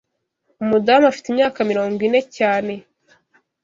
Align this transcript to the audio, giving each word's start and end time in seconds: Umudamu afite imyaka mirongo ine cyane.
Umudamu 0.63 1.05
afite 1.11 1.27
imyaka 1.29 1.59
mirongo 1.71 1.99
ine 2.07 2.21
cyane. 2.37 2.73